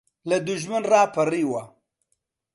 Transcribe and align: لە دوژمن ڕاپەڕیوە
لە 0.29 0.37
دوژمن 0.45 0.83
ڕاپەڕیوە 0.91 1.63